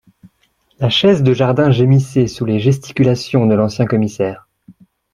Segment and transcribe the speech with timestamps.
[0.79, 4.47] La chaise de jardin gémissait sous les gesticulations de l’ancien commissaire